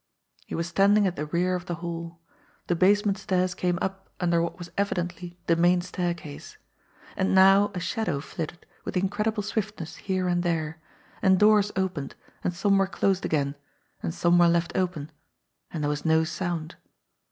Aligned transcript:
He 0.47 0.55
was 0.55 0.65
standing 0.67 1.05
at 1.05 1.15
the 1.15 1.27
rear 1.27 1.53
of 1.53 1.67
the 1.67 1.75
hall. 1.75 2.17
The 2.65 2.75
basement 2.75 3.19
stairs 3.19 3.53
came 3.53 3.77
up 3.83 4.09
under 4.19 4.41
what 4.41 4.57
was 4.57 4.71
evidently 4.75 5.37
the 5.45 5.55
main 5.55 5.79
staircase. 5.81 6.57
And 7.15 7.35
now 7.35 7.69
a 7.75 7.79
shadow 7.79 8.19
flitted 8.19 8.65
with 8.83 8.97
incredible 8.97 9.43
swiftness 9.43 9.97
here 9.97 10.27
and 10.27 10.41
there; 10.41 10.79
and 11.21 11.37
doors 11.39 11.71
opened, 11.75 12.15
and 12.43 12.51
some 12.51 12.79
were 12.79 12.87
closed 12.87 13.25
again, 13.25 13.53
and 14.01 14.11
some 14.11 14.39
were 14.39 14.47
left 14.47 14.75
open 14.75 15.11
and 15.69 15.83
there 15.83 15.89
was 15.89 16.03
no 16.03 16.23
sound. 16.23 16.77